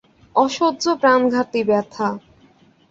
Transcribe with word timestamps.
অসহ্য 0.35 0.83
প্রাণঘাতী 1.01 1.61
ব্যথা। 1.63 2.07